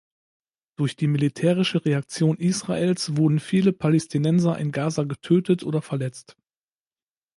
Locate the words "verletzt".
5.83-6.35